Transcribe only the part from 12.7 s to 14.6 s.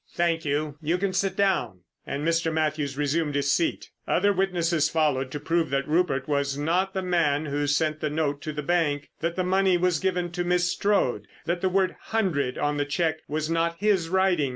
the cheque was not his writing.